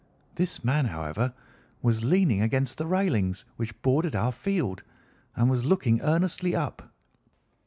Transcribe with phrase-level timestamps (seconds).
[0.33, 1.31] This man, however,
[1.83, 4.81] was leaning against the railings which bordered our field
[5.35, 6.91] and was looking earnestly up.